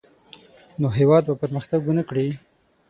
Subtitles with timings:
[0.81, 2.27] نو هېواد به پرمختګ ونه کړي.